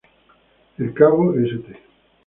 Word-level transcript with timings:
El 0.79 0.95
cabo 0.95 1.31
St. 1.35 1.77